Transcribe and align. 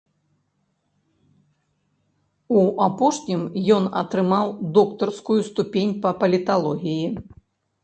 У 2.55 2.63
апошнім 2.87 3.45
ён 3.77 3.83
атрымаў 4.03 4.47
доктарскую 4.81 5.39
ступень 5.51 5.97
па 6.07 6.17
паліталогіі. 6.25 7.07